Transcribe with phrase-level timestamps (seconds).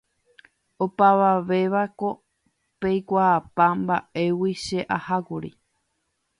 [0.83, 2.09] Opavavévako
[2.79, 5.49] peikuaapa mba'éguipa che ahákuri